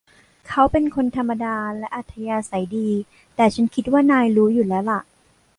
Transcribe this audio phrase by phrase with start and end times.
[0.47, 2.89] เขาเป็นคนธรรมดาและอัธยาศัยดี
[3.35, 5.01] แต่ฉันคิดว่านายรู้อยู่แล้วล่ะ